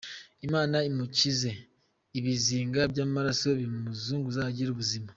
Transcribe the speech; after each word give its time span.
Imana 0.47 0.77
imukize 0.89 1.51
ibizinga 2.19 2.81
by’amaraso 2.91 3.47
bimuzunguza 3.59 4.41
agire 4.49 4.69
ubuzima. 4.71 5.07